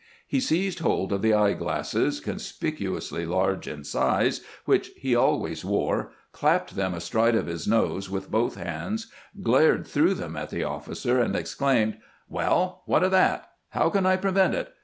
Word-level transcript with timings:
He 0.25 0.39
seized 0.39 0.79
hold 0.79 1.13
of 1.13 1.21
the 1.21 1.35
eye 1.35 1.53
glasses, 1.53 2.19
con 2.21 2.37
spicuously 2.37 3.23
large 3.29 3.67
in 3.67 3.83
size, 3.83 4.41
which 4.65 4.87
he 4.95 5.13
always 5.15 5.63
wore, 5.63 6.11
clapped 6.31 6.75
them 6.75 6.95
astride 6.95 7.35
of 7.35 7.45
his 7.45 7.67
nose 7.67 8.09
with 8.09 8.31
both 8.31 8.55
hands, 8.55 9.11
glared 9.43 9.85
through 9.85 10.15
them 10.15 10.35
at 10.35 10.49
the 10.49 10.63
officer, 10.63 11.21
and 11.21 11.35
exclaimed:" 11.35 11.99
Well, 12.27 12.81
what 12.87 13.03
of 13.03 13.11
that 13.11 13.41
I 13.41 13.77
How 13.77 13.89
can 13.91 14.07
I 14.07 14.15
prevent 14.17 14.55
it 14.55 14.73